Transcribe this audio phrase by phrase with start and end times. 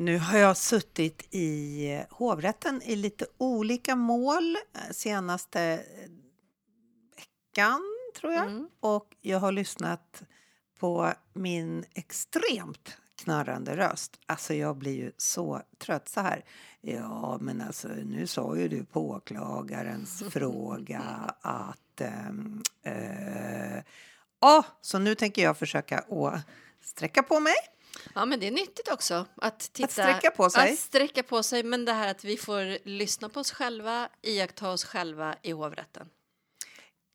[0.00, 6.10] Nu har jag suttit i hovrätten i lite olika mål eh, senaste eh,
[7.16, 7.80] veckan,
[8.20, 8.46] tror jag.
[8.46, 8.68] Mm.
[8.80, 10.22] Och jag har lyssnat
[10.78, 14.20] på min extremt knarrande röst.
[14.26, 16.44] Alltså jag blir ju så trött så här.
[16.80, 21.02] Ja, men alltså nu sa ju du på åklagarens fråga
[21.40, 22.00] att...
[22.00, 23.82] ehm, eh,
[24.40, 26.40] Ja, så nu tänker jag försöka att
[26.80, 27.54] sträcka på mig.
[28.14, 29.88] Ja, men det är nyttigt också att titta.
[29.88, 30.72] sträcka på sig.
[30.72, 34.70] Att sträcka på sig, men det här att vi får lyssna på oss själva, iaktta
[34.70, 36.08] oss själva i hovrätten.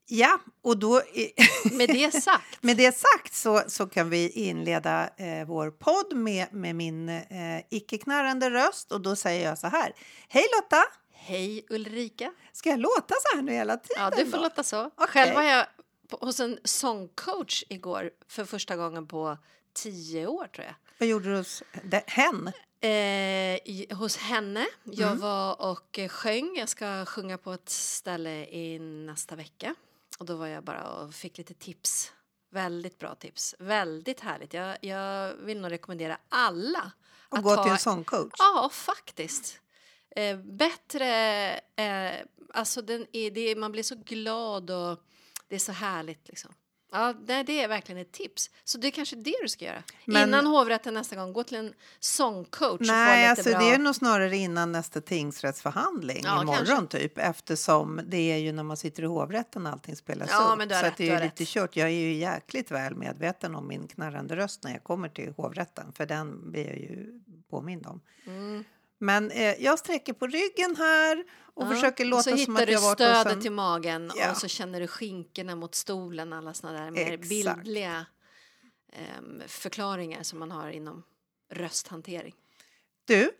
[0.05, 1.01] Ja, och då...
[1.71, 2.63] Med det sagt.
[2.63, 7.61] Med det sagt så, så kan vi inleda eh, vår podd med, med min eh,
[7.69, 8.91] icke-knarrande röst.
[8.91, 9.93] Och då säger jag så här.
[10.27, 10.83] Hej Lotta!
[11.11, 12.33] Hej Ulrika.
[12.53, 14.03] Ska jag låta så här nu hela tiden?
[14.03, 14.43] Ja, du får då?
[14.43, 14.85] låta så.
[14.85, 15.07] Okej.
[15.07, 15.65] Själv var jag
[16.07, 19.37] på, hos en sångcoach igår för första gången på
[19.73, 20.75] tio år tror jag.
[20.97, 21.63] Vad gjorde du hos
[22.07, 22.51] hen?
[22.81, 24.65] Eh, hos henne.
[24.83, 25.19] Jag Mm.
[25.19, 26.55] var och eh, sjöng.
[26.57, 29.75] Jag ska sjunga på ett ställe i nästa vecka.
[30.19, 32.13] Och då var jag bara och fick lite tips.
[32.51, 33.55] Väldigt bra tips.
[33.59, 34.53] Väldigt härligt.
[34.53, 36.91] Jag, jag vill nog rekommendera alla
[37.29, 38.33] Och att gå ta- till en sångcoach?
[38.37, 39.59] Ja, faktiskt.
[40.15, 41.09] Eh, bättre...
[41.75, 42.13] Eh,
[42.53, 44.99] alltså den är, det är, man blir så glad och
[45.47, 46.27] det är så härligt.
[46.27, 46.53] Liksom.
[46.93, 48.49] Ja, det, är verkligen ett tips.
[48.63, 49.83] Så det är kanske det du ska göra.
[50.05, 53.59] Men- Innan hovrätten nästa gång, gå till en sångcoach Nej, alltså bra...
[53.59, 56.99] det är nog snarare innan nästa tingsrättsförhandling Ja, imorgon kanske.
[56.99, 60.57] typ eftersom det är ju när man sitter i hovrätten allting spelas Ja, upp.
[60.57, 61.49] men du har så rätt, att det är ju lite rätt.
[61.49, 61.75] kört.
[61.75, 65.91] Jag är ju jäkligt väl medveten om min knarrande röst när jag kommer till hovrätten
[65.93, 67.19] för den blir jag ju
[67.49, 68.01] påmind om.
[68.27, 68.63] Mm.
[69.03, 71.23] Men eh, jag sträcker på ryggen här
[71.53, 73.41] och Ja, försöker och låta så som hittar att du jag varit hos stödet en...
[73.41, 74.31] till magen Ja.
[74.31, 77.29] och så känner du skinkorna mot stolen, alla såna där mer Exakt.
[77.29, 78.05] bildliga
[78.93, 81.03] ehm, förklaringar som man har inom
[81.51, 82.33] rösthantering.
[83.05, 83.31] Du,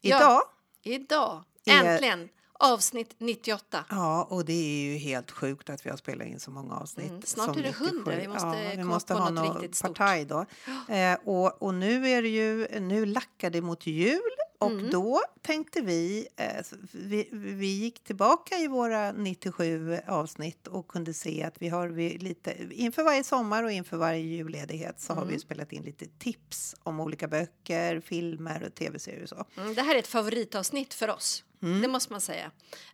[0.00, 0.16] Ja.
[0.16, 0.42] idag
[0.82, 3.84] Idag, Är- äntligen, avsnitt 98.
[3.90, 7.08] Ja, och det är ju helt sjukt att vi har spelat in så många avsnitt.
[7.10, 7.84] Mm, snart som är det 97.
[7.86, 8.12] 100.
[8.20, 10.46] Vi måste ja, vi måste ha något något partaj då.
[10.94, 14.20] Eh, och, och nu är det ju, nu lackar det mot jul
[14.60, 14.90] och Mm.
[14.90, 21.42] då tänkte vi, eh, vi, vi gick tillbaka i våra 97 avsnitt och kunde se
[21.42, 25.34] att vi har vi lite, inför varje sommar och inför varje julledighet så har Mm.
[25.34, 29.44] vi spelat in lite tips om olika böcker, filmer och tv-serier och så.
[29.56, 31.44] Mm, det här är ett favoritavsnitt för oss.
[31.62, 31.80] Mm.
[31.82, 32.50] Det måste man säga.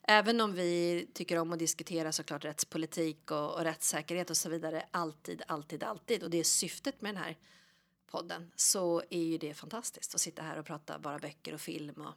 [0.09, 4.83] Även om vi tycker om att diskutera såklart rättspolitik och, och rättssäkerhet och så vidare.
[4.91, 6.23] Alltid, alltid, alltid.
[6.23, 7.37] Och det är syftet med den här
[8.17, 8.51] podden.
[8.57, 11.95] Så är ju det fantastiskt att sitta här och prata bara böcker och film.
[12.01, 12.15] Och,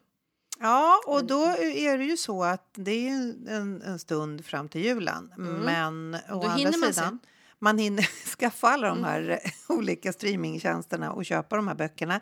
[0.62, 3.12] Ja, och då är det ju så att det är
[3.48, 5.32] en, en stund fram till julen.
[5.38, 5.54] Mm.
[5.54, 7.18] Men å Då andra man sidan,
[7.58, 8.02] man hinner
[8.38, 9.10] skaffa alla de Mm.
[9.10, 12.20] här olika streamingtjänsterna och köpa de här böckerna.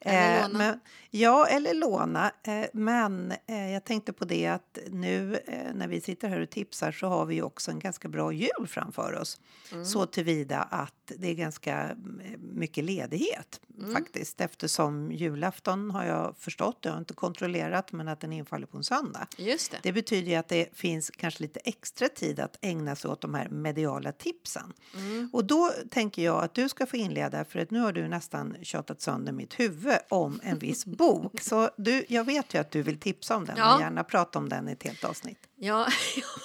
[0.00, 0.58] Eller låna.
[0.58, 0.80] Men,
[1.10, 2.32] ja, eller låna.
[2.42, 6.50] Eh, men eh, jag tänkte på det att nu eh, när vi sitter här och
[6.50, 9.40] tipsar så har vi också en ganska bra jul framför oss.
[9.72, 9.84] Mm.
[9.84, 13.92] Så tillvida att det är ganska eh, mycket ledighet Mm.
[13.92, 18.76] faktiskt eftersom julafton har jag förstått, jag har inte kontrollerat, men att den infaller på
[18.76, 19.26] en söndag.
[19.38, 19.78] just det.
[19.82, 23.48] Det betyder att det finns kanske lite extra tid att ägna sig åt de här
[23.48, 24.72] mediala tipsen.
[24.96, 25.30] Mm.
[25.32, 28.56] Och då tänker jag att du ska få inleda för att nu har du nästan
[28.62, 31.40] tjatat sönder mitt huvud om en viss bok.
[31.40, 33.74] Så du, jag vet ju att du vill tipsa om den Ja.
[33.74, 35.48] och gärna prata om den i ett helt avsnitt.
[35.56, 35.88] Ja,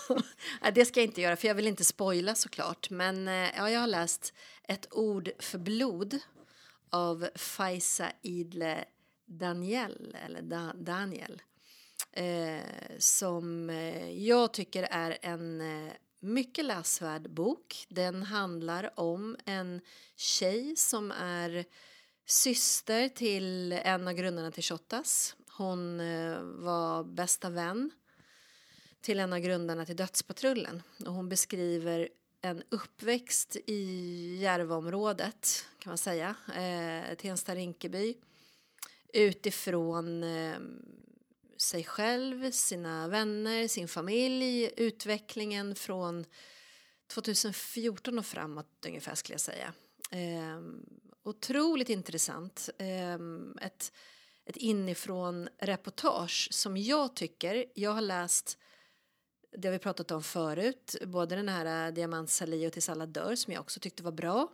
[0.62, 2.90] ja, det ska jag inte göra för jag vill inte spoila såklart.
[2.90, 4.34] Men eh, ja, jag har läst
[4.68, 6.20] Ett ord för blod
[6.90, 8.86] av Faisa Idle
[9.26, 11.42] Daniel, eller da, Daniel.
[12.12, 12.64] Eh,
[13.00, 17.86] som eh, jag tycker är en eh, mycket läsvärd bok.
[17.90, 19.82] Den handlar om en
[20.16, 21.66] tjej som är
[22.26, 25.36] syster till en av grundarna till Shottaz.
[25.58, 27.92] Hon eh, var bästa vän
[29.02, 30.84] till en av grundarna till Dödspatrullen.
[31.06, 32.10] Och hon beskriver
[32.42, 38.16] en uppväxt i Järvaområdet, kan man säga, eh, Tensta-Rinkeby
[39.14, 40.58] utifrån eh,
[41.58, 46.26] sig själv, sina vänner, sin familj, utvecklingen från
[47.08, 49.74] 2014 och framåt ungefär skulle jag säga.
[50.12, 50.60] Eh,
[51.26, 52.70] otroligt intressant.
[52.78, 53.94] Ehm, ett,
[54.46, 58.58] ett inifrån reportage som jag tycker, jag har läst
[59.58, 63.06] det har vi pratat om förut, både den här eh, Diamant Sali och Tills alla
[63.06, 64.52] dör som jag också tyckte var bra.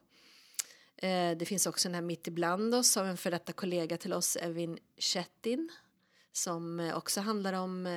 [0.97, 4.13] Eh, det finns också den här Mitt ibland oss av en för detta kollega till
[4.13, 5.71] oss, Evin Chettin
[6.31, 7.87] som eh, också handlar om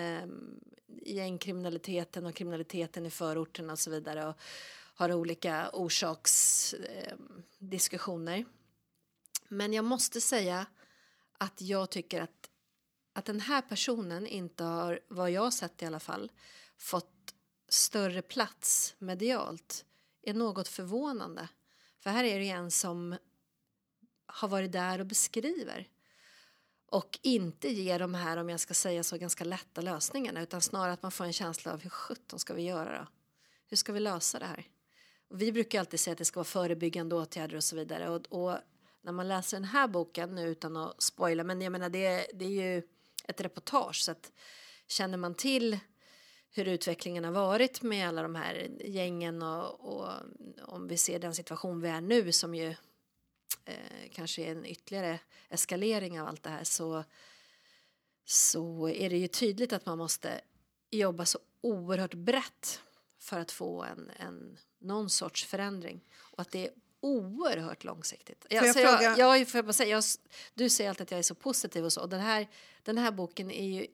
[1.03, 4.35] gängkriminaliteten och kriminaliteten i förorterna och så vidare och
[4.95, 8.39] har olika orsaksdiskussioner.
[8.39, 8.45] Eh.
[9.55, 10.67] Men jag måste säga
[11.39, 12.51] att jag tycker att,
[13.13, 16.33] att den här personen inte har, vad jag har sett i alla fall,
[16.77, 17.35] fått
[17.69, 19.85] större plats medialt
[20.23, 21.49] är något förvånande.
[21.99, 23.17] För här är det en som
[24.27, 25.89] har varit där och beskriver
[26.87, 30.93] och inte ger de här, om jag ska säga så, ganska lätta lösningarna utan snarare
[30.93, 33.07] att man får en känsla av hur sjutton ska vi göra då?
[33.67, 34.69] Hur ska vi lösa det här?
[35.29, 38.27] Och vi brukar alltid säga att det ska vara förebyggande åtgärder och så vidare och,
[38.27, 38.59] och
[39.05, 42.45] när man läser den här boken nu utan att spoila, men jag menar det, det
[42.45, 42.83] är ju
[43.25, 44.33] ett reportage så att
[44.87, 45.79] känner man till
[46.51, 50.09] hur utvecklingen har varit med alla de här gängen och, och
[50.63, 52.69] om vi ser den situation vi är nu som ju
[53.65, 55.19] eh, kanske är en ytterligare
[55.49, 57.05] eskalering av allt det här så,
[58.25, 60.41] så är det ju tydligt att man måste
[60.91, 62.81] jobba så oerhört brett
[63.19, 66.05] för att få en, en, någon sorts förändring.
[66.19, 66.73] Och att det är
[67.05, 68.47] oerhört långsiktigt.
[68.51, 70.05] jag Alltså fråga- jag, jag, får jag bara säga, jag,
[70.55, 72.01] du säger alltid att jag är så positiv och så.
[72.01, 72.49] Och den, här,
[72.83, 73.87] den här boken är ju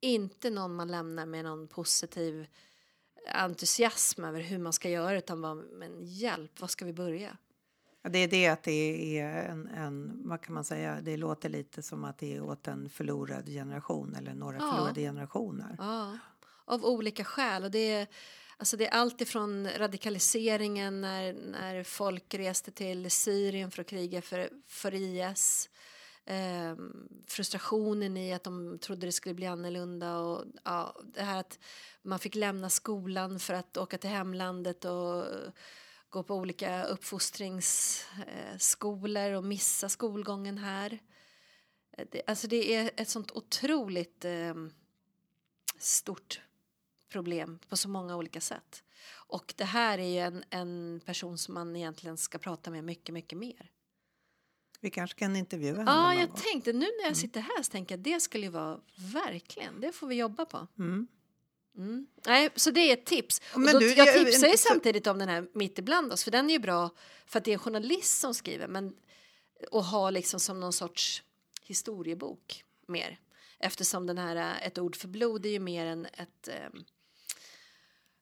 [0.00, 2.46] inte någon man lämnar med någon positiv
[3.34, 7.36] entusiasm över hur man ska göra utan bara, men hjälp, var ska vi börja?
[8.02, 11.48] Ja, Det är det att det är en, en, vad kan man säga, det låter
[11.48, 14.70] lite som att det är åt en förlorad generation eller några Ja.
[14.72, 15.76] förlorade generationer.
[15.78, 16.18] Ja,
[16.64, 17.64] av olika skäl.
[17.64, 18.06] Och det, är,
[18.58, 24.22] alltså det är allt ifrån radikaliseringen när, när folk reste till Syrien för att kriga
[24.22, 25.70] för, för IS.
[26.24, 26.76] Eh,
[27.26, 31.58] frustrationen i att de trodde det skulle bli annorlunda och ja, det här att
[32.02, 35.24] man fick lämna skolan för att åka till hemlandet och
[36.08, 40.98] gå på olika uppfostringsskolor och missa skolgången här.
[42.10, 44.54] Det, alltså det är ett sånt otroligt eh,
[45.78, 46.40] stort
[47.08, 48.82] problem på så många olika sätt.
[49.26, 53.12] Och det här är ju en, en person som man egentligen ska prata med mycket,
[53.12, 53.70] mycket mer.
[54.80, 56.38] Vi kanske kan intervjua henne Ja, jag gång.
[56.38, 59.92] tänkte nu när jag sitter här så tänker jag det skulle ju vara verkligen, det
[59.92, 60.66] får vi jobba på.
[60.78, 61.06] Mm.
[61.76, 62.06] Mm.
[62.26, 63.40] Nej, så det är ett tips.
[63.54, 66.24] Och Men då, du, jag tipsar ju så- samtidigt om den här Mitt ibland oss,
[66.24, 66.90] för den är ju bra
[67.26, 68.96] för att det är en journalist som skriver men,
[69.70, 71.22] och har liksom som någon sorts
[71.62, 73.18] historiebok mer.
[73.58, 76.84] Eftersom den här eh, Ett ord för blod är ju mer än ett ehm,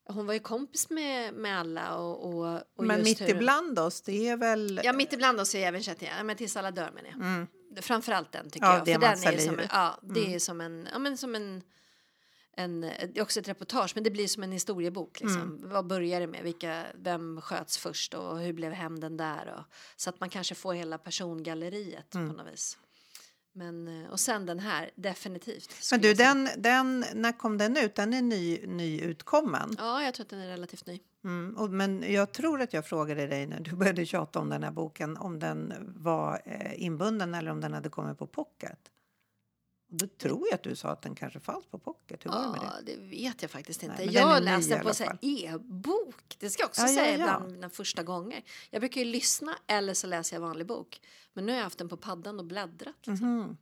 [0.09, 4.01] hon var ju kompis med, med alla och, och, och Men mitt hur- ibland oss,
[4.01, 4.81] det är väl...
[4.83, 5.97] Ja, mitt ibland oss är även igen.
[6.17, 7.19] Ja, men tills alla dör menar jag.
[7.21, 7.47] Mm.
[7.81, 8.85] Framförallt den tycker Ja, jag.
[8.85, 8.99] det För
[9.31, 10.33] den är som, en, ja, det Mm.
[10.33, 11.61] är som en, ja men som en,
[12.57, 15.41] en, det är också ett reportage men det blir som en historiebok liksom.
[15.41, 15.69] Mm.
[15.69, 16.43] Vad börjar det med?
[16.43, 19.55] Vilka, vem sköts först och hur blev hämnden där?
[19.57, 22.29] Och, så att man kanske får hela persongalleriet Mm.
[22.29, 22.77] på något vis.
[23.57, 25.73] Men, eh, och sen den här, definitivt.
[25.91, 27.95] Men du, den, den, när kom den ut?
[27.95, 29.75] Den är ny, nyutkommen.
[29.77, 30.99] Ja, jag tror att den är relativt ny.
[31.23, 31.57] Mm.
[31.57, 34.71] Och, men jag tror att jag frågade dig när du började tjata om den här
[34.71, 38.79] boken om den var eh, inbunden eller om den hade kommit på pocket.
[39.89, 42.25] Och då tror jag att du sa att den kanske fanns på pocket.
[42.25, 42.95] Hur var det med Ja, det?
[42.95, 44.05] det vet jag faktiskt inte.
[44.05, 46.35] Nej, jag läste på e-bok.
[46.39, 47.25] Det ska jag också Ja, ja, säga ja.
[47.25, 48.43] bland mina första gånger.
[48.69, 51.01] Jag brukar ju lyssna eller så läser jag vanlig bok.
[51.33, 53.07] Men nu har jag haft den på paddan och bläddrat.
[53.07, 53.37] Liksom.
[53.37, 53.57] Mhm.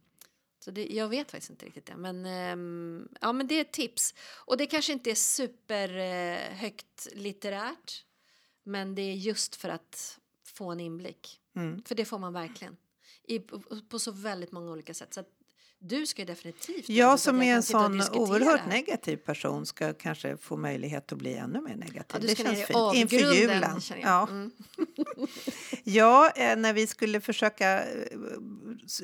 [0.59, 1.95] Så det, jag vet faktiskt inte riktigt det.
[1.97, 4.13] Men, ehm, ja, men det är ett tips.
[4.45, 8.05] Och det kanske inte är super eh, högt litterärt.
[8.63, 11.41] Men det är just för att få en inblick.
[11.55, 11.83] Mm.
[11.83, 12.77] För det får man verkligen.
[13.23, 15.13] I, på, på så väldigt många olika sätt.
[15.13, 15.23] Så
[15.87, 21.11] du ska definitivt Jag som är en sån oerhört negativ person ska kanske få möjlighet
[21.11, 22.21] att bli ännu mer negativ.
[22.21, 22.95] Ja, det känns fint.
[22.95, 23.79] Inför julen.
[24.01, 24.27] Ja.
[24.29, 24.51] Mm.
[25.83, 27.87] Ja, eh, när vi skulle försöka eh,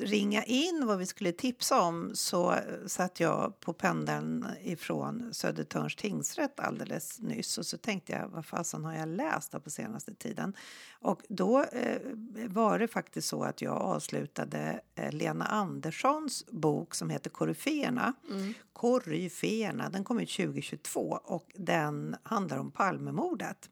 [0.00, 5.96] ringa in vad vi skulle tipsa om så eh, satt jag på pendeln ifrån Södertörns
[5.96, 10.54] tingsrätt alldeles nyss och så tänkte jag vad fasen har jag läst på senaste tiden?
[11.00, 12.00] Och då eh,
[12.48, 18.12] var det faktiskt så att jag avslutade eh, Lena Anderssons bok som heter Koryféerna.
[18.30, 18.54] Mm.
[18.72, 23.70] Koryféerna, den kom ut 2022 och den handlar om Palmemordet.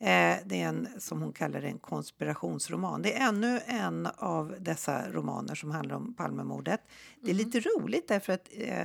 [0.00, 3.02] Eh, det är en, som hon kallar det, en konspirationsroman.
[3.02, 6.80] Det är ännu en av dessa romaner som handlar om Palmemordet.
[7.20, 8.84] Det är lite roligt därför att eh,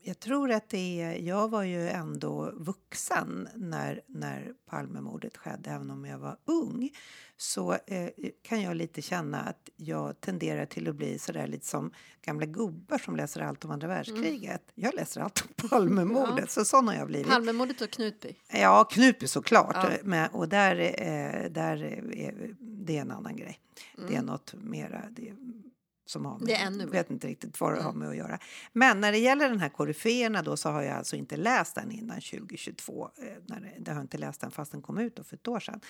[0.00, 5.90] jag tror att det är, jag var ju ändå vuxen när, när Palmemordet skedde, även
[5.90, 6.90] om jag var ung.
[7.36, 8.08] Så eh,
[8.42, 11.90] kan jag lite känna att jag tenderar till att bli sådär lite som
[12.22, 14.62] gamla gubbar som läser allt om andra världskriget.
[14.74, 17.28] Jag läser allt om Palmemordet, så sån har jag blivit.
[17.28, 18.36] Palmemordet och Knutby.
[18.52, 19.76] Ja, Knutby såklart.
[19.76, 19.90] Ja.
[20.04, 23.60] Men, och där, eh, där är det är en annan grej.
[23.96, 24.14] Det Mm.
[24.16, 25.02] är något mera...
[25.10, 25.32] Det,
[26.10, 26.92] som har Det är ännu mer.
[26.92, 28.38] vet inte riktigt vad det har med att göra.
[28.72, 31.90] Men när det gäller den här koryféerna då så har jag alltså inte läst den
[31.90, 33.10] innan 2022.
[33.16, 35.36] Eh, när det, det har jag inte läst den fast den kom ut då för
[35.36, 35.80] ett år sedan.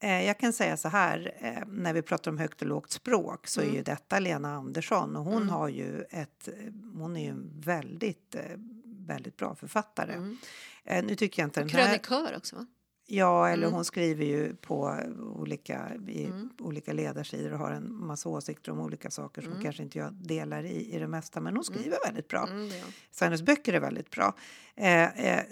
[0.00, 3.46] Eh, jag kan säga så här, eh, när vi pratar om högt och lågt språk
[3.46, 6.54] så är ju detta Lena Andersson och hon har ju ett, eh,
[6.94, 8.42] hon är ju en väldigt, eh,
[8.84, 10.36] väldigt bra författare.
[10.84, 11.84] Eh, nu tycker jag inte den här...
[11.84, 12.66] Krönikör också va?
[13.08, 14.96] Ja, eller hon skriver ju på
[15.34, 19.98] olika, i olika ledarsidor och har en massa åsikter om olika saker som kanske inte
[19.98, 21.40] jag delar i, i det mesta.
[21.40, 22.46] Men hon skriver väldigt bra.
[22.46, 22.92] Mm, hon.
[23.10, 24.34] Så hennes böcker är väldigt bra.
[24.78, 25.44] Eh, eh,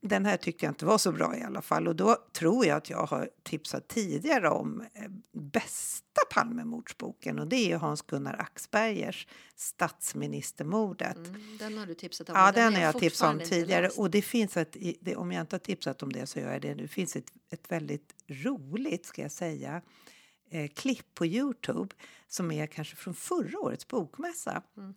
[0.00, 1.88] den här tyckte jag inte var så bra i alla fall.
[1.88, 7.38] Och då tror jag att jag har tipsat tidigare om eh, bästa Palmemordsboken.
[7.38, 11.16] Och det är Hans-Gunnar Axbergers Statsministermordet.
[11.16, 12.34] Mm, den har du tipsat om.
[12.36, 13.88] Ja, den är har jag tipsat om tidigare.
[13.88, 16.62] Och det finns ett, det, om jag inte har tipsat om det så gör jag
[16.62, 16.88] det nu.
[16.88, 19.82] Finns ett, ett väldigt roligt, ska jag säga,
[20.50, 21.94] eh, klipp på Youtube
[22.28, 24.62] som är kanske från förra årets bokmässa.
[24.76, 24.94] Mm.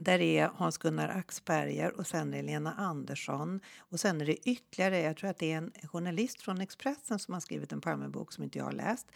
[0.00, 5.16] Där är Hans-Gunnar Axberger och sen är Lena Andersson och sen är det ytterligare, jag
[5.16, 8.58] tror att det är en journalist från Expressen som har skrivit en Palmebok som inte
[8.58, 9.06] jag har läst,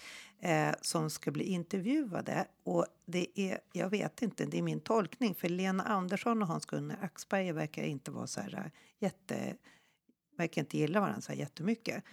[0.41, 2.47] eh, som ska bli intervjuade.
[2.65, 6.99] Och det är, jag vet inte, det är min tolkning, för Lena Andersson och Hans-Gunnar
[7.03, 9.57] Axberger verkar inte vara så här eh, jätte
[10.37, 12.05] verkar inte gilla varandra så här jättemycket.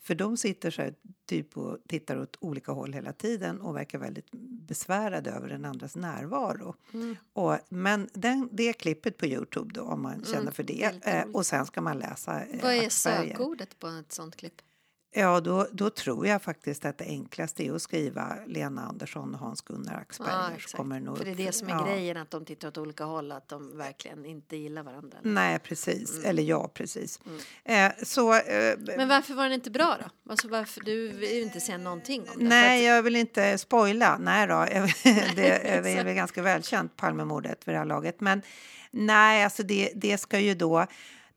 [0.00, 0.94] För de sitter så här
[1.26, 4.30] typ och tittar åt olika håll hela tiden och verkar väldigt
[4.68, 6.74] besvärade över den andras närvaro.
[7.32, 11.24] Och, men den, det klippet på Youtube då om man känner för det är Eh,
[11.32, 14.62] och sen ska man läsa eh, Vad är sökordet på ett sånt klipp?
[15.12, 19.40] Ja, då, då tror jag faktiskt att det enklaste är att skriva Lena Andersson och
[19.40, 20.32] Hans-Gunnar Axberger.
[20.32, 21.86] Ja, så kommer det nog För det är det som är Ja.
[21.86, 25.18] grejen, att de tittar åt olika håll, att de verkligen inte gillar varandra.
[25.22, 26.14] Nej, precis.
[26.14, 26.30] Mm.
[26.30, 27.20] Eller ja, precis.
[27.64, 30.30] Eh, så, eh, Men varför var den inte bra då?
[30.32, 32.44] Alltså varför, du vill inte säga någonting om det.
[32.44, 34.18] Nej, För jag vill inte spoila.
[34.18, 34.54] Nej då,
[35.36, 38.20] det är väl ganska välkänt, Palmemordet vid det här laget.
[38.20, 38.42] Men
[38.90, 40.86] nej, alltså det, det ska ju då...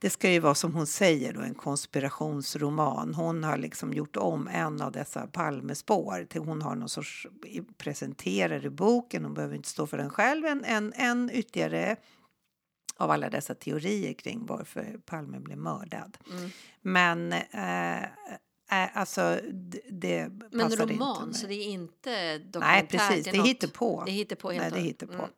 [0.02, 3.14] Det ska ju vara som hon säger, då, en konspirationsroman.
[3.14, 6.26] Hon har liksom gjort om en av dessa Palmespår.
[6.30, 7.26] Till hon har någon sorts
[7.76, 11.96] presenterar i boken, hon behöver inte stå för den själv, en, en, en ytterligare
[12.96, 16.18] av alla dessa teorier kring varför Palme blev mördad.
[16.30, 16.50] Mm.
[16.80, 19.38] Men eh, eh, alltså,
[19.90, 21.34] det Men inte roman, mig.
[21.34, 22.60] så det är inte dokumentärt?
[22.60, 23.24] Nej, precis.
[23.24, 24.02] Det något- hittar på.
[24.06, 25.12] Det hittar på helt Nej, det och- hittar på.
[25.12, 25.30] Mm.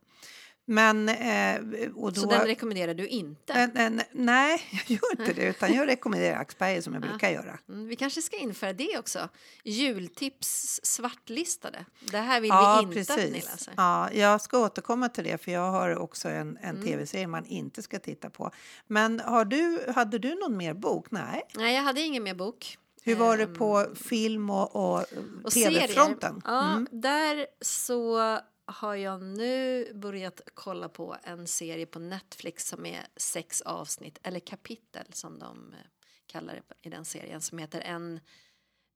[0.67, 2.21] Men, eh, och då...
[2.21, 3.53] Så den rekommenderar du inte?
[3.53, 5.49] Eh, eh, nej, jag gör inte det.
[5.49, 7.59] Utan jag rekommenderar Axberger som jag brukar göra.
[7.69, 9.29] Mm, vi kanske ska införa det också.
[9.65, 11.85] Jultips svartlistade.
[12.11, 13.45] Det här vill Ja, vi inte att ni precis.
[13.53, 13.75] läser.
[13.77, 16.83] Ja, jag ska återkomma till det, för jag har också en, en Mm.
[16.87, 18.51] tv-serie man inte ska titta på.
[18.87, 21.07] Men har du, hade du någon mer bok?
[21.11, 21.43] Nej.
[21.55, 22.79] Nej, jag hade ingen mer bok.
[23.03, 25.05] Hur var det Ehm, på film och, och,
[25.45, 26.43] och tv-fronten?
[26.45, 26.89] Ja, Mm.
[26.91, 28.19] Där så
[28.67, 34.41] har jag nu börjat kolla på en serie på Netflix som är sex avsnitt, eller
[34.41, 35.79] kapitel som de eh,
[36.27, 38.21] kallar det i den serien, som heter En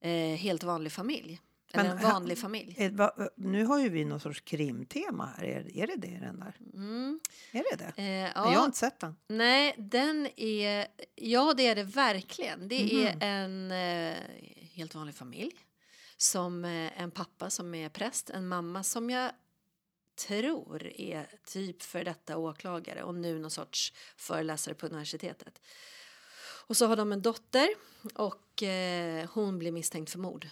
[0.01, 1.41] eh, helt vanlig familj.
[1.73, 2.75] Eller Men En ha- vanlig familj.
[2.79, 5.45] Eh, va- Nu har ju vi någon sorts krimtema här.
[5.45, 6.57] Är, är det det den där?
[6.75, 7.21] Mm.
[7.53, 8.03] Är det det?
[8.03, 9.17] Eh, Jag har ja, inte sett den.
[9.29, 10.87] nej, den är...
[11.15, 12.69] Ja, det är det verkligen.
[12.69, 13.07] Det Mhm.
[13.21, 14.17] är en eh,
[14.73, 15.53] helt vanlig familj.
[16.17, 19.31] Som eh, en pappa som är präst, en mamma som jag
[20.27, 25.63] tror är typ för detta åklagare och nu någon sorts föreläsare på universitetet.
[26.67, 27.69] Och så har de en dotter
[28.15, 30.49] och eh, hon blir misstänkt för mord.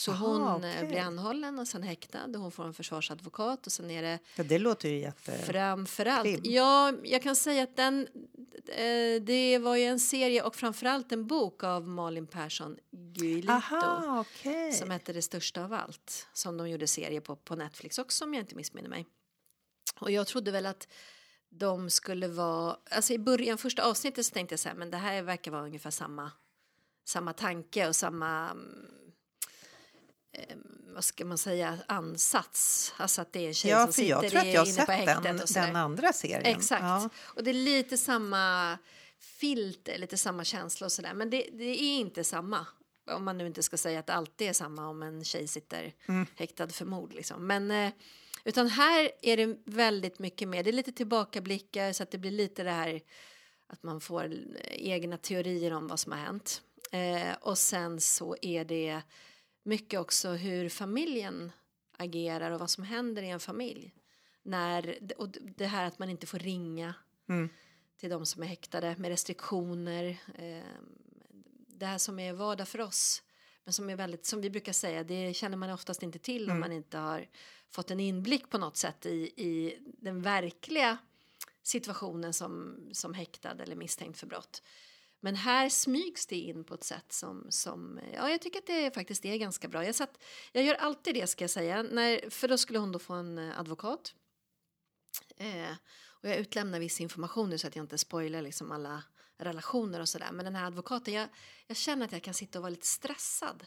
[0.00, 0.88] Så Aha, hon eh, okej.
[0.88, 4.44] blir anhållen och sen häktad och hon får en försvarsadvokat och sen är det Ja,
[4.44, 5.38] det låter ju jätte...
[5.38, 6.40] Framförallt, Krim.
[6.44, 8.08] ja, jag kan säga att den,
[8.66, 14.20] eh, det var ju en serie och framförallt en bok av Malin Persson Guilito Aha,
[14.20, 14.72] okej.
[14.72, 18.34] som hette Det största av allt som de gjorde serie på på Netflix också om
[18.34, 19.06] jag inte missminner mig.
[20.00, 20.88] Och jag trodde väl att
[21.48, 24.96] de skulle vara, alltså i början, första avsnittet så tänkte jag så här, men det
[24.96, 26.30] här verkar vara ungefär samma,
[27.04, 28.86] samma tanke och samma mm,
[30.94, 32.92] vad ska man säga, ansats.
[32.96, 34.86] Alltså att det är en tjej Ja, som för jag sitter tror att jag inne
[34.86, 35.66] på häktet den, och sådär.
[35.66, 36.56] den andra serien.
[36.56, 36.82] Exakt.
[36.82, 37.08] Ja.
[37.18, 38.78] Och det är lite samma
[39.18, 41.14] filter, lite samma känsla och sådär.
[41.14, 42.66] Men det, det är inte samma.
[43.10, 45.92] Om man nu inte ska säga att det alltid är samma om en tjej sitter
[46.08, 46.26] Mm.
[46.36, 47.12] häktad för mord.
[47.12, 47.46] Liksom.
[47.46, 47.92] Men, eh,
[48.44, 50.62] utan här är det väldigt mycket mer.
[50.62, 53.00] Det är lite tillbakablickar så att det blir lite det här
[53.66, 54.30] att man får eh,
[54.76, 56.62] egna teorier om vad som har hänt.
[56.92, 59.00] Eh, och sen så är det
[59.62, 61.52] mycket också hur familjen
[61.96, 63.92] agerar och vad som händer i en familj.
[64.42, 66.94] När, och det här att man inte får ringa
[67.28, 67.48] Mm.
[67.96, 70.04] till de som är häktade med restriktioner.
[70.38, 70.64] Eh,
[71.66, 73.22] det här som är vardag för oss
[73.64, 76.50] Men som är väldigt, som vi brukar säga, det känner man oftast inte till om
[76.50, 76.60] Mm.
[76.60, 77.28] man inte har
[77.70, 80.98] fått en inblick på något sätt i, i den verkliga
[81.62, 84.62] situationen som, som häktad eller misstänkt för brott.
[85.20, 88.94] Men här smygs det in på ett sätt som, som ja, jag tycker att det
[88.94, 89.84] faktiskt är ganska bra.
[89.84, 90.22] Jag, satt,
[90.52, 93.38] jag gör alltid det ska jag säga, när, för då skulle hon då få en
[93.38, 94.14] eh, advokat.
[95.36, 95.72] Eh,
[96.06, 99.02] och jag utlämnar viss information nu så att jag inte spoilar liksom alla
[99.38, 100.32] relationer och sådär.
[100.32, 101.28] Men den här advokaten, jag,
[101.66, 103.66] jag känner att jag kan sitta och vara lite stressad.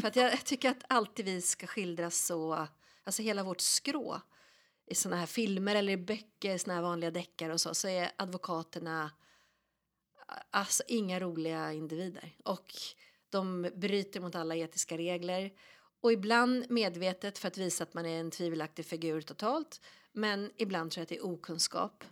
[0.00, 2.66] För att jag, jag tycker att alltid vi ska skildras så,
[3.04, 4.20] alltså hela vårt skrå
[4.86, 8.12] i såna här filmer eller i böcker, såna här vanliga deckare och så, så är
[8.16, 9.10] advokaterna
[10.50, 12.36] alltså inga roliga individer.
[12.44, 12.74] Och
[13.30, 15.52] de bryter mot alla etiska regler.
[16.00, 19.80] Och ibland medvetet för att visa att man är en tvivelaktig figur totalt.
[20.12, 22.04] Men ibland tror jag att det är okunskap.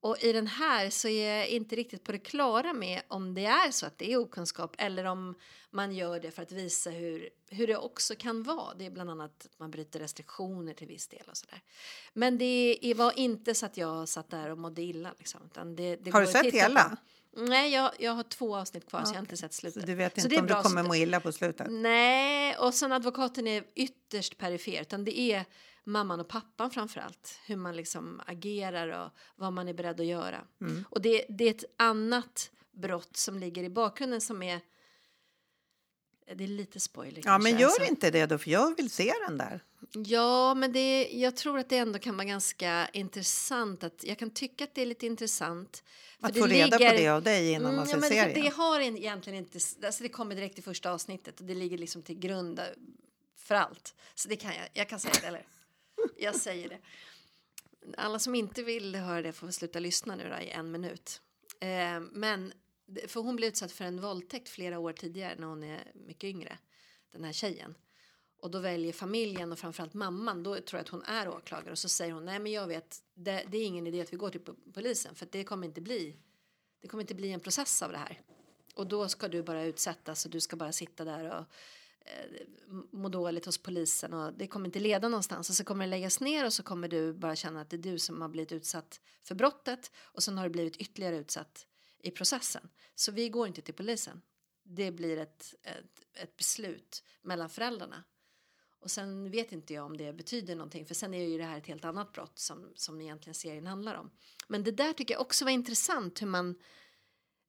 [0.00, 3.44] Och i den här så är jag inte riktigt på det klara med om det
[3.44, 5.34] är så att det är okunskap eller om
[5.70, 8.74] man gör det för att visa hur, hur det också kan vara.
[8.74, 11.62] Det är bland annat att man bryter restriktioner till viss del och sådär.
[12.12, 15.50] Men det var inte så att jag satt där och mådde illa liksom.
[15.76, 16.88] Det, det Har du sett hela?
[16.88, 16.96] på.
[17.38, 19.86] Nej, jag, jag har två avsnitt kvar så jag har inte sett Så slutet.
[19.86, 21.66] du vet Så inte om du kommer så- må illa på slutet?
[21.70, 24.80] Nej, och sen advokaten är ytterst perifer.
[24.80, 25.44] Utan det är
[25.84, 27.38] mamman och pappan framför allt.
[27.46, 30.40] Hur man liksom agerar och vad man är beredd att göra.
[30.60, 30.84] Mm.
[30.90, 34.60] Och det, det är ett annat brott som ligger i bakgrunden som är...
[36.34, 37.84] Det är lite spoiler Ja, men gör alltså.
[37.84, 39.60] inte det då, för jag vill se den där.
[39.92, 43.84] Ja, men det, jag tror att det ändå kan vara ganska intressant.
[43.84, 45.82] Att, jag kan tycka att det är lite intressant.
[46.20, 48.22] för Att det få reda ligger- på det av dig innan man Mm, ser ja,
[48.24, 48.42] serien.
[48.42, 51.78] Det har en- egentligen inte, alltså det kommer direkt i första avsnittet och det ligger
[51.78, 52.60] liksom till grund
[53.36, 53.94] för allt.
[54.14, 55.46] Så det kan jag, jag kan säga det, eller?
[56.18, 56.78] Jag säger det.
[57.96, 61.20] Alla som inte vill höra det får sluta lyssna nu då i en minut.
[61.60, 62.52] Eh, men,
[63.06, 66.58] för hon blev utsatt för en våldtäkt flera år tidigare när hon är mycket yngre,
[67.12, 67.74] den här tjejen.
[68.40, 71.78] Och då väljer familjen och framförallt mamman, då tror jag att hon är åklagare och
[71.78, 74.30] så säger hon nej men jag vet, det, det är ingen idé att vi går
[74.30, 74.40] till
[74.74, 76.16] polisen för det kommer inte bli,
[76.80, 78.20] det kommer inte bli en process av det här.
[78.74, 81.44] Och då ska du bara utsättas och du ska bara sitta där och
[82.00, 82.46] eh,
[82.90, 86.20] må dåligt hos polisen och det kommer inte leda någonstans och så kommer det läggas
[86.20, 89.00] ner och så kommer du bara känna att det är du som har blivit utsatt
[89.22, 91.66] för brottet och sen har du blivit ytterligare utsatt
[92.02, 92.68] i processen.
[92.94, 94.22] Så vi går inte till polisen.
[94.62, 98.04] Det blir ett, ett, ett beslut mellan föräldrarna.
[98.80, 101.58] Och sen vet inte jag om det betyder någonting för sen är ju det här
[101.58, 104.10] ett helt annat brott som, som egentligen serien handlar om.
[104.48, 106.58] Men det där tycker jag också var intressant hur man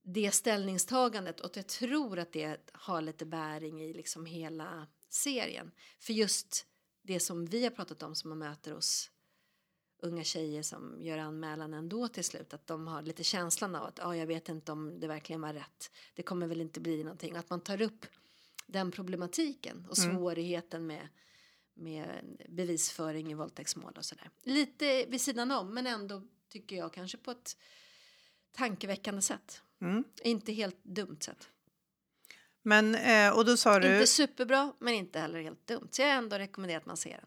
[0.04, 5.72] det ställningstagandet och jag tror att det har lite bäring i liksom hela serien.
[6.00, 6.66] För just
[7.02, 9.12] det som vi har pratat om som man möter hos
[10.02, 14.00] unga tjejer som gör anmälan ändå till slut att de har lite känslan av att
[14.00, 15.92] ah, jag vet inte om det verkligen var rätt.
[16.16, 17.36] Det kommer väl inte bli någonting.
[17.36, 18.06] Att man tar upp
[18.68, 20.16] den problematiken och Mm.
[20.16, 21.08] svårigheten med,
[21.74, 24.30] med bevisföring i våldtäktsmål och sådär.
[24.44, 27.58] Lite vid sidan om men ändå tycker jag kanske på ett
[28.52, 29.62] tankeväckande sätt.
[29.82, 30.04] Mm.
[30.24, 31.50] Inte helt dumt sätt.
[32.62, 33.94] Men, eh, och då sa du...
[33.94, 35.88] Inte superbra men inte heller helt dumt.
[35.92, 37.26] Så jag har ändå rekommenderat att man ser den.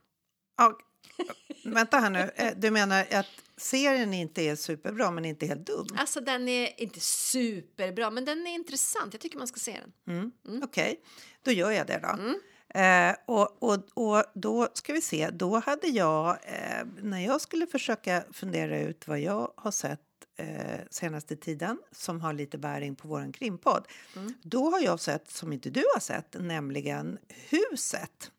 [0.57, 0.79] Ja,
[1.65, 2.31] vänta här nu.
[2.37, 5.87] Eh, Du menar att serien inte är superbra men inte helt dum?
[5.97, 9.15] Alltså den är inte superbra men den är intressant.
[9.15, 10.17] Jag tycker man ska se den.
[10.17, 10.33] Mm.
[10.49, 10.63] Mm.
[10.63, 11.01] Okej,
[11.43, 12.09] då gör jag det då.
[12.09, 12.41] Mm.
[12.75, 17.67] Eh, och, och, och då ska vi se, då hade jag, eh, när jag skulle
[17.67, 20.01] försöka fundera ut vad jag har sett
[20.39, 23.87] eh, senaste tiden som har lite bäring på våran krimpodd,
[24.17, 24.35] Mm.
[24.43, 28.31] då har jag sett som inte du har sett, nämligen Huset.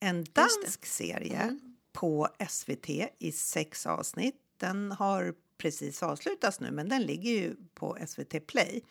[0.00, 1.75] En dansk serie Mm.
[1.96, 4.34] På SVT i sex avsnitt.
[4.58, 8.82] Den har precis avslutats nu, men den ligger ju på SVT Play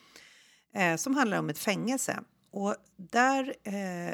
[0.73, 2.19] eh, som handlar om ett fängelse.
[2.51, 4.13] Och där, eh,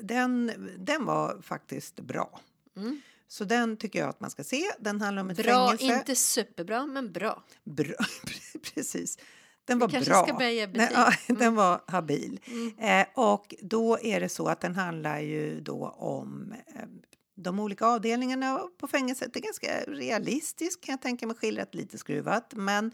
[0.00, 2.40] den, den var faktiskt bra.
[2.76, 3.00] Mm.
[3.28, 4.62] Så den tycker jag att man ska se.
[4.78, 5.98] Den handlar om ett Bra, fängelse.
[5.98, 7.42] inte superbra men bra.
[7.64, 7.94] Bra,
[8.74, 9.18] precis.
[9.64, 10.24] Den var bra.
[10.26, 10.88] ska börja betyg.
[10.94, 11.40] ja, Mm.
[11.40, 12.40] Den var habil.
[12.46, 12.78] Mm.
[12.78, 16.82] Eh, och då är det så att den handlar ju då om eh,
[17.42, 19.36] de olika avdelningarna på fängelset.
[19.36, 22.52] Är ganska realistiskt kan jag tänka mig, skildrat lite skruvat.
[22.56, 22.92] Men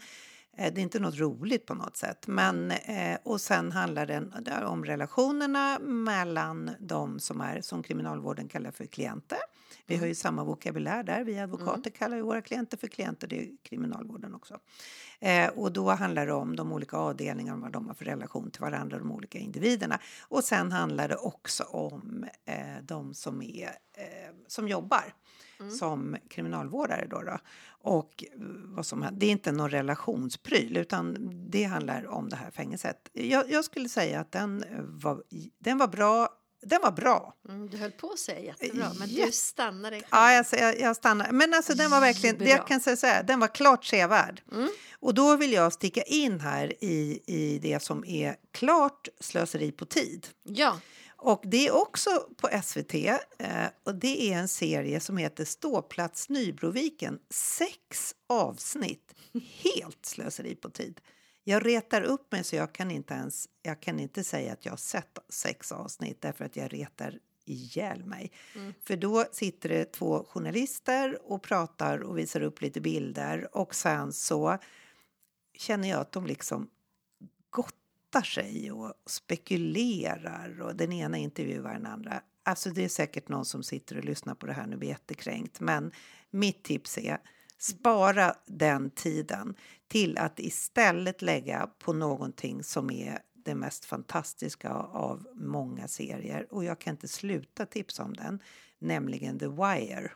[0.59, 2.27] det är inte något roligt på något sätt.
[2.27, 8.71] Men, eh, och sen handlar den om relationerna mellan de som är, som kriminalvården kallar
[8.71, 9.39] för klienter.
[9.85, 11.23] Vi har ju samma vokabulär där.
[11.23, 13.27] Vi advokater kallar ju våra klienter för klienter.
[13.27, 14.59] Det är kriminalvården också.
[15.19, 18.61] Eh, och då handlar det om de olika avdelningarna, vad de har för relation till
[18.61, 19.99] varandra, de olika individerna.
[20.27, 25.13] Och sen handlar det också om eh, de som, är, eh, som jobbar
[25.79, 27.07] som kriminalvårdare.
[27.09, 27.37] Då, då.
[27.81, 29.07] Och eh, vad som.
[29.11, 31.17] Det är inte någon relationspryl utan
[31.49, 33.09] det handlar om det här fängelset.
[33.13, 34.65] Jag, jag skulle säga att den
[35.01, 35.23] var,
[35.59, 36.29] den var bra
[36.61, 37.33] den var bra.
[37.49, 39.95] Mm, du höll på att säga jättebra, men Jätte- du stannade.
[39.95, 41.31] Ja, alltså, jag, jag stannar.
[41.31, 42.53] Men alltså, den var verkligen, det Bra.
[42.53, 44.41] jag kan säga så här, den var klart sevärd.
[44.51, 44.69] Mm.
[44.99, 49.85] Och då vill jag sticka in här i, i det som är klart slöseri på
[49.85, 50.27] tid.
[50.43, 50.79] Ja,
[51.21, 56.29] Och det är också på SVT eh, och det är en serie som heter Ståplats
[56.29, 57.19] Nybroviken.
[57.29, 59.13] Sex avsnitt.
[59.63, 61.01] Helt slöseri på tid.
[61.43, 64.71] Jag retar upp mig så jag kan inte ens jag kan inte säga att jag
[64.71, 68.31] har sett sex avsnitt därför att jag retar ihjäl mig.
[68.81, 74.13] För då sitter det två journalister och pratar och visar upp lite bilder och sen
[74.13, 74.57] så
[75.57, 76.69] känner jag att de liksom
[78.09, 82.21] gottar sig och spekulerar och den ena intervjuar den andra.
[82.43, 85.59] Alltså det är säkert någon som sitter och lyssnar på det här nu blir jättekränkt
[85.59, 85.91] men
[86.29, 87.17] mitt tips är
[87.57, 89.55] spara den tiden
[89.87, 96.63] till att istället lägga på någonting som är det mest fantastiska av många serier och
[96.63, 98.39] jag kan inte sluta tipsa om den
[98.79, 100.11] nämligen The Wire.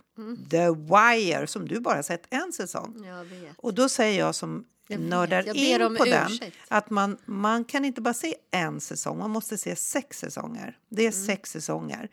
[0.50, 3.02] The Wire som du bara sett en säsong.
[3.58, 6.58] Och då säger jag som Jag nördar Jag in på den ursäkt.
[6.68, 10.78] att man, man kan inte bara se en säsong, man måste se sex säsonger.
[10.90, 11.26] Det är Mm.
[11.26, 12.10] sex säsonger.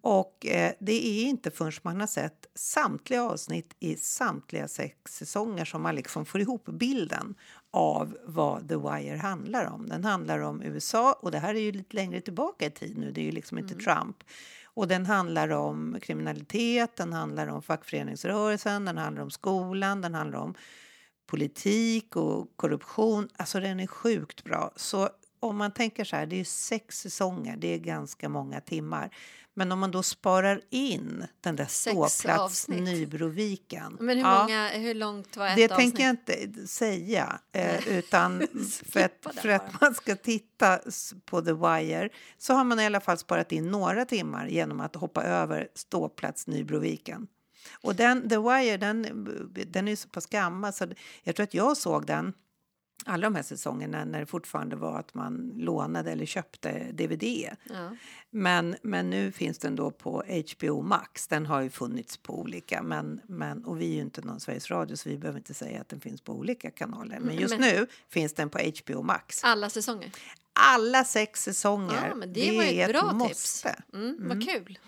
[0.00, 5.64] Och eh, det är inte förrän man har sett samtliga avsnitt i samtliga sex säsonger
[5.64, 7.34] som man liksom får ihop bilden
[7.70, 9.88] av vad The Wire handlar om.
[9.88, 13.12] Den handlar om USA och det här är ju lite längre tillbaka i tid nu,
[13.12, 14.16] det är ju liksom inte Trump.
[14.64, 20.38] Och den handlar om kriminalitet, den handlar om fackföreningsrörelsen, den handlar om skolan, den handlar
[20.38, 20.54] om
[21.30, 23.28] politik och korruption.
[23.36, 24.72] Alltså den är sjukt bra.
[24.76, 25.08] Så
[25.40, 29.10] om man tänker så här, det är sex säsonger, det är ganska många timmar.
[29.54, 32.68] Men om man då sparar in den där ståplats.
[32.68, 33.96] Nybroviken.
[34.00, 35.78] Men hur, ja, många, hur långt var ett det avsnitt?
[35.78, 38.46] tänker jag inte säga, eh, utan
[38.92, 40.78] för att, för att man ska titta
[41.24, 44.96] på The Wire så har man i alla fall sparat in några timmar genom att
[44.96, 47.26] hoppa över ståplats Nybroviken.
[47.80, 49.02] Och den, The Wire, den,
[49.66, 50.86] den är så pass gammal så
[51.22, 52.32] jag tror att jag såg den
[53.04, 57.48] alla de här säsongerna när det fortfarande var att man lånade eller köpte DVD.
[57.70, 57.96] Ja.
[58.30, 60.24] Men, men nu finns den då på
[60.56, 61.26] HBO Max.
[61.28, 64.70] Den har ju funnits på olika, men, men, och vi är ju inte någon Sveriges
[64.70, 67.20] Radio så vi behöver inte säga att den finns på olika kanaler.
[67.20, 69.44] Men just Mm, Men- nu finns den på HBO Max.
[69.44, 70.10] Alla säsonger?
[70.52, 72.08] Alla sex säsonger.
[72.08, 73.64] Ja, men det var ju ett är bra ett tips.
[73.64, 73.82] måste.
[73.92, 74.78] Mm, Vad kul.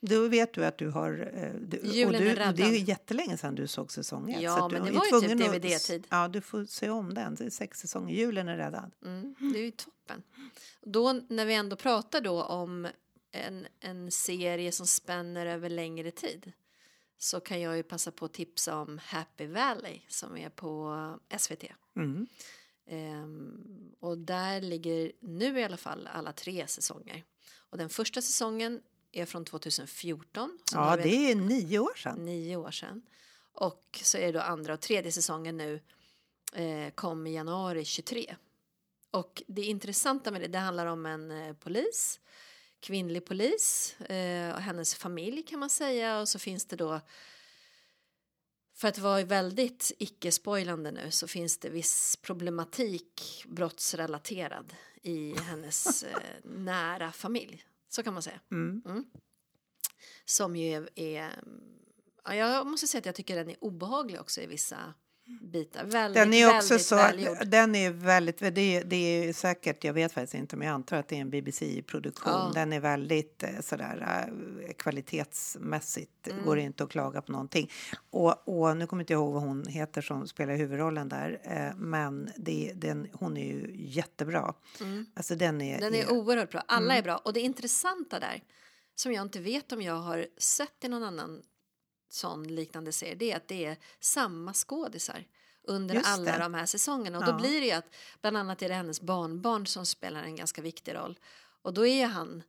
[0.00, 1.30] Då vet du att du har...
[1.34, 2.88] eh, Du, Julen du, är och det är ju räddad.
[2.88, 6.06] jättelänge sedan du såg säsong ett, Ja, så men det var ju typ DVD-tid.
[6.10, 7.34] Ja, du får se om den.
[7.34, 8.14] Det är sex säsonger.
[8.14, 8.92] Julen är räddad.
[9.04, 10.22] Mm, det är ju toppen.
[10.82, 12.88] Då när vi ändå pratar då om
[13.32, 16.52] en, en serie som spänner över längre tid
[17.18, 20.96] så kan jag ju passa på att tipsa om Happy Valley som är på
[21.38, 21.64] SVT.
[21.96, 22.26] Mm.
[22.86, 27.24] Ehm, och där ligger nu i alla fall alla tre säsonger.
[27.70, 28.80] Och den första säsongen
[29.20, 30.58] är från 2014.
[30.64, 32.24] som Ja, det är nio år sedan.
[32.24, 33.02] nio år sedan.
[33.52, 35.80] Och så är det då andra och tredje säsongen nu
[36.52, 38.36] eh, kom i januari 23.
[39.10, 42.20] Och det intressanta med det, det handlar om en eh, polis,
[42.80, 47.00] kvinnlig polis eh, och hennes familj kan man säga och så finns det då
[48.74, 56.10] för att vara väldigt icke-spoilande nu så finns det viss problematik brottsrelaterad i hennes eh,
[56.42, 57.64] nära familj.
[57.96, 58.40] Så kan man säga.
[58.50, 58.82] Mm.
[60.24, 61.42] Som ju är, är
[62.24, 64.94] ja, jag måste säga att jag tycker den är obehaglig också i vissa
[65.52, 65.84] bitar.
[65.84, 67.36] Väldigt, Den är också väldigt så, välgjord.
[67.46, 70.96] den är väldigt, det är, det är säkert, jag vet faktiskt inte men jag antar
[70.96, 72.32] att det är en BBC-produktion.
[72.32, 72.50] Ja.
[72.54, 74.26] Den är väldigt eh, sådär
[74.68, 76.44] eh, kvalitetsmässigt, Mm.
[76.44, 77.70] går inte att klaga på någonting.
[78.10, 81.76] Och, och nu kommer inte jag ihåg vad hon heter som spelar huvudrollen där, eh,
[81.76, 84.54] men det, den, hon är ju jättebra.
[85.14, 85.78] Alltså den är...
[85.78, 85.92] Mm.
[85.92, 86.62] Den är oerhört bra.
[86.68, 87.16] Alla är bra.
[87.16, 88.42] Och det intressanta där,
[88.94, 91.42] som jag inte vet om jag har sett i någon annan
[92.08, 95.24] sån liknande serie, det är att det är samma skådisar
[95.62, 96.38] under Just alla det.
[96.38, 97.18] de här säsongerna.
[97.18, 97.32] Och Ja.
[97.32, 100.62] då blir det ju att bland annat är det hennes barnbarn som spelar en ganska
[100.62, 101.18] viktig roll.
[101.62, 102.42] Och då är han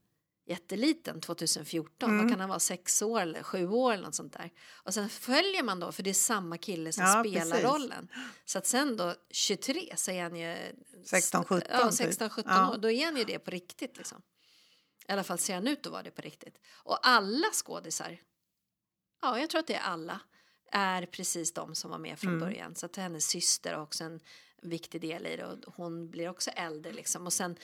[0.46, 2.22] jätteliten 2014, Mm.
[2.24, 4.52] vad kan han vara, sex år eller sju år eller något sånt där.
[4.72, 7.64] Och sen följer man då, för det är samma kille som Ja, spelar precis.
[7.70, 8.08] rollen.
[8.46, 10.58] Så att sen då 23 så är han ju
[11.06, 11.94] 16, 17 Ja, typ.
[11.98, 12.72] 16, 17 Ja.
[12.72, 12.78] år.
[12.78, 14.22] Då är han ju det på riktigt liksom.
[15.08, 16.58] I alla fall ser han ut att vara det på riktigt.
[16.74, 18.18] Och alla skådisar,
[19.22, 20.20] ja jag tror att det är alla,
[20.72, 22.40] är precis de som var med från Mm.
[22.40, 22.76] början.
[22.76, 24.20] Så att hennes syster har också en
[24.62, 27.26] viktig del i det och hon blir också äldre liksom.
[27.26, 27.56] Och sen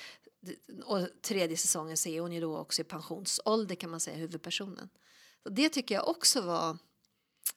[0.86, 4.90] och tredje säsongen så är hon ju då också i pensionsålder kan man säga, huvudpersonen.
[5.46, 6.78] Och det tycker jag också var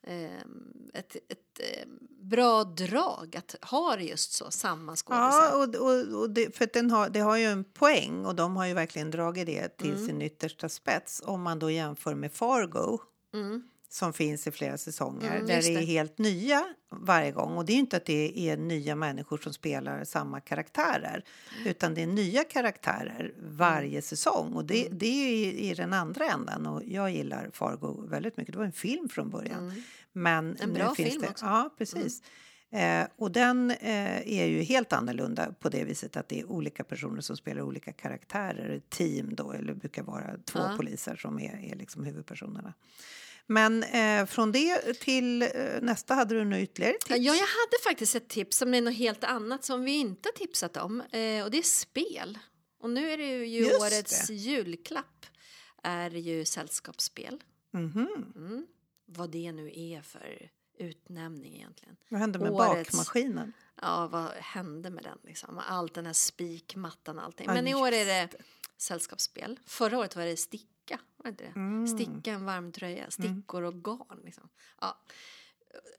[0.02, 5.42] ehm, ett, ett eh, bra drag att ha det just så, samma skådisar.
[5.42, 8.56] Ja, och, och, och det, för den har, det har ju en poäng och de
[8.56, 10.06] har ju verkligen dragit det till Mm.
[10.06, 12.98] sin yttersta spets om man då jämför med Fargo
[13.34, 13.68] Mm.
[13.88, 17.56] Som finns i flera säsonger Mm, där det är helt nya varje gång.
[17.56, 21.24] Och det är inte att det är nya människor som spelar samma karaktärer
[21.66, 24.02] utan det är nya karaktärer varje Mm.
[24.02, 28.36] säsong och det, det är i, i den andra änden och jag gillar Fargo väldigt
[28.36, 28.52] mycket.
[28.52, 29.72] Det var en film från början.
[30.12, 30.56] Men Mm.
[30.60, 31.44] En nu bra finns film det, också.
[31.46, 31.56] Mm.
[31.56, 32.22] Ja, precis.
[32.70, 36.84] Eh, och den eh, är ju helt annorlunda på det viset att det är olika
[36.84, 38.80] personer som spelar olika karaktärer.
[38.88, 40.74] Team då, eller brukar vara två Ja.
[40.76, 42.74] poliser som är, är liksom huvudpersonerna.
[43.46, 45.48] Men eh, från det till eh,
[45.82, 47.10] nästa hade du nu ytterligare tips.
[47.10, 50.76] Ja, jag hade faktiskt ett tips som är något helt annat som vi inte tipsat
[50.76, 52.38] om eh, och det är spel.
[52.80, 54.34] Och nu är det ju Just årets det.
[54.34, 55.26] julklapp
[55.82, 57.42] är ju sällskapsspel.
[57.72, 58.32] Mhm.
[58.36, 58.66] Mm.
[59.06, 61.96] Vad det nu är för utnämning egentligen.
[62.08, 63.52] Vad hände med Årets- bakmaskinen?
[63.82, 65.60] Ja, vad hände med den liksom?
[65.68, 67.46] Allt den här spikmattan och allting.
[67.46, 68.28] Ja, Men i år är det
[68.76, 69.60] sällskapsspel.
[69.66, 70.36] Förra året var det
[70.86, 71.52] sticka, var det inte det?
[71.56, 71.86] Mm.
[71.86, 74.48] Sticka en varm tröja, stickor och garn liksom.
[74.80, 75.00] Ja.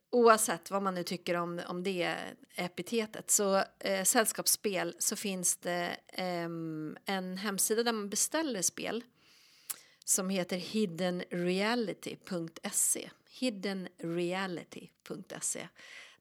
[0.09, 2.15] Oavsett vad man nu tycker om, om det
[2.55, 9.03] epitetet så eh, sällskapsspel så finns det ehm, en hemsida där man beställer spel
[10.05, 15.67] som heter hiddenreality.se hiddenreality.se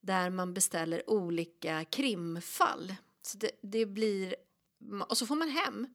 [0.00, 2.94] där man beställer olika krimfall.
[3.22, 4.36] Så det, det blir,
[5.08, 5.86] och så får man hem.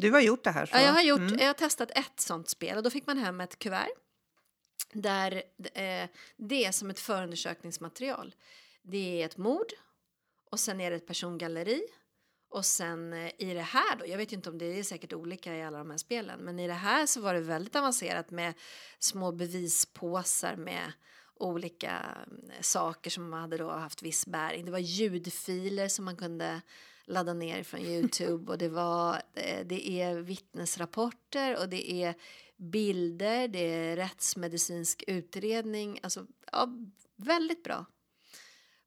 [0.00, 0.66] Du har gjort det här?
[0.66, 0.76] Så.
[0.76, 1.38] Ja, jag, har gjort, Mm.
[1.38, 3.88] jag har testat ett sånt spel och då fick man hem ett kuvert
[4.92, 5.42] där
[5.74, 8.34] eh, det är som ett förundersökningsmaterial.
[8.82, 9.72] Det är ett mord
[10.50, 11.82] och sen är det ett persongalleri
[12.50, 15.12] och sen eh, i det här då, jag vet ju inte om det är säkert
[15.12, 18.30] olika i alla de här spelen, men i det här så var det väldigt avancerat
[18.30, 18.54] med
[18.98, 20.92] små bevispåsar med
[21.34, 21.90] olika
[22.26, 24.64] mm, saker som hade då haft viss bäring.
[24.64, 26.60] Det var ljudfiler som man kunde
[27.08, 32.14] ladda ner från Youtube och det var eh, det är vittnesrapporter och det är
[32.56, 36.68] bilder, det är rättsmedicinsk utredning, alltså ja,
[37.16, 37.86] väldigt bra.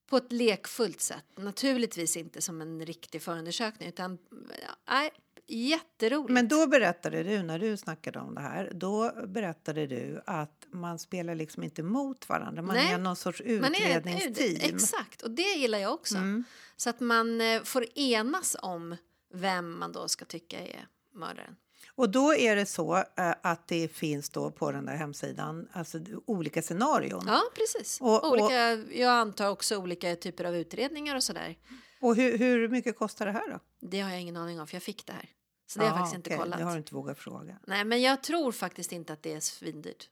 [0.06, 4.18] På ett lekfullt sätt, naturligtvis inte som en riktig förundersökning utan
[4.62, 5.12] ja, nej,
[5.48, 6.32] jätteroligt.
[6.34, 11.00] Men då berättade du, när du snackade om det här, då berättade du att man
[11.00, 12.62] spelar liksom inte mot varandra.
[12.62, 14.76] Man Nej, är någon sorts Man är ett- utredningsteam.
[14.76, 16.16] Exakt, och det gillar jag också.
[16.18, 16.44] Mm.
[16.76, 18.96] Så att man eh, får enas om
[19.34, 21.56] vem man då ska tycka är mördaren.
[21.96, 23.04] Och då är det så eh,
[23.42, 27.24] att det finns då på den där hemsidan alltså olika scenarion.
[27.28, 28.02] Ja, precis.
[28.02, 31.56] Och- och- olika, jag antar också olika typer av utredningar och sådär.
[32.02, 33.60] Och hur, hur mycket kostar det här då?
[33.80, 35.30] Det har jag ingen aning om, för jag fick det här.
[35.68, 36.60] Så det har jag Ah, faktiskt inte okej, kollat.
[36.60, 37.60] Det har du inte vågat fråga.
[37.68, 40.10] Nej, men jag tror faktiskt inte att det är svindyrt.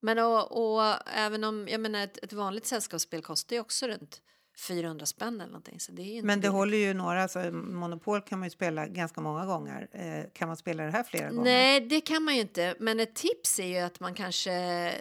[0.00, 4.22] Men och, och även om, jag menar ett, ett vanligt sällskapsspel kostar ju också runt
[4.56, 5.80] 400 spänn eller någonting.
[5.80, 6.52] Så det är inte Men det billigt.
[6.52, 9.88] håller ju några, alltså Monopol kan man ju spela ganska många gånger.
[9.92, 11.42] Eh, kan man spela det här flera gånger?
[11.44, 12.74] Nej, det kan man ju inte.
[12.78, 14.92] Men ett tips är ju att man kanske eh,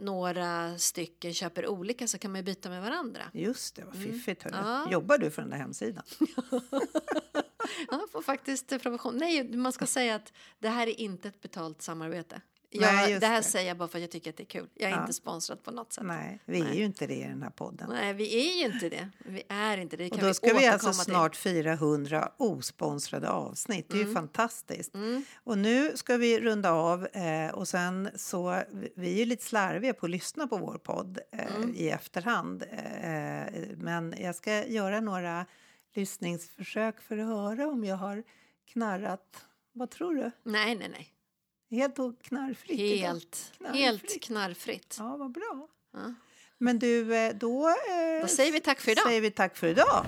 [0.00, 3.22] några stycken köper olika så kan man ju byta med varandra.
[3.32, 4.42] Just det, vad fiffigt.
[4.42, 4.54] hörru.
[4.56, 4.66] Mm.
[4.66, 4.88] Ja.
[4.92, 6.02] Jobbar du för den där hemsidan?
[7.90, 9.16] Ja, får faktiskt eh, promotion.
[9.16, 12.40] Nej, man ska säga att det här är inte ett betalt samarbete.
[12.80, 13.42] Nej, Jag, just det här det.
[13.42, 14.68] säger jag bara för att jag tycker att det är kul.
[14.74, 15.00] Jag är Ja.
[15.00, 16.04] inte sponsrad på något sätt.
[16.04, 16.78] Nej, vi är Nej.
[16.78, 17.90] ju inte det i den här podden.
[17.90, 19.08] Nej, vi är ju inte det.
[19.18, 20.04] Vi är inte det.
[20.04, 21.00] det Och då ska vi alltså till.
[21.00, 23.88] snart fira 100 osponsrade avsnitt.
[23.88, 24.14] Det är ju Mm.
[24.14, 24.92] fantastiskt.
[25.44, 28.62] Och nu ska vi runda av eh, och sen så,
[28.94, 31.74] vi är ju lite slarviga på att lyssna på vår podd eh, Mm.
[31.76, 32.62] i efterhand.
[32.62, 35.46] Eh, men jag ska göra några
[35.94, 38.22] lyssningsförsök för att höra om jag har
[38.72, 39.44] knarrat.
[39.72, 40.30] Vad tror du?
[40.42, 41.13] Nej, nej, nej.
[41.74, 42.80] Helt och knarrfritt?
[43.00, 43.82] Helt, Knarrfritt.
[43.82, 44.96] helt knarrfritt.
[44.98, 45.68] Ja, vad bra.
[45.92, 46.14] Ja.
[46.58, 49.06] Men du, eh, då, eh, Då säger vi tack för idag.
[49.06, 50.06] säger vi tack för idag.